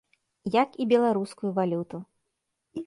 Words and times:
Як 0.55 0.69
і 0.85 0.87
беларускую 0.93 1.51
валюту. 1.61 1.97